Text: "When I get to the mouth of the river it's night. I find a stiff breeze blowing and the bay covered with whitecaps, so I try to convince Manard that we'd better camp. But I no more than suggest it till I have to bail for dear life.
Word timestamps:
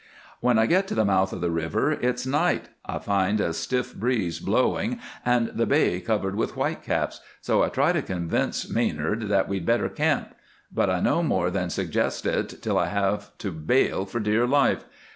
"When 0.39 0.57
I 0.57 0.65
get 0.65 0.87
to 0.87 0.95
the 0.95 1.05
mouth 1.05 1.31
of 1.31 1.41
the 1.41 1.51
river 1.51 1.91
it's 1.91 2.25
night. 2.25 2.69
I 2.87 2.97
find 2.97 3.39
a 3.39 3.53
stiff 3.53 3.93
breeze 3.93 4.39
blowing 4.39 4.99
and 5.23 5.49
the 5.49 5.67
bay 5.67 5.99
covered 6.01 6.33
with 6.33 6.53
whitecaps, 6.53 7.21
so 7.39 7.61
I 7.61 7.69
try 7.69 7.91
to 7.91 8.01
convince 8.01 8.67
Manard 8.67 9.29
that 9.29 9.47
we'd 9.47 9.63
better 9.63 9.89
camp. 9.89 10.33
But 10.73 10.89
I 10.89 11.01
no 11.01 11.21
more 11.21 11.51
than 11.51 11.69
suggest 11.69 12.25
it 12.25 12.63
till 12.63 12.79
I 12.79 12.87
have 12.87 13.37
to 13.37 13.51
bail 13.51 14.07
for 14.07 14.19
dear 14.19 14.47
life. 14.47 14.85